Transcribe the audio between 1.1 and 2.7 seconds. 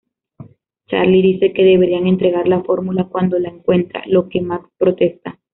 dice que deberían entregar la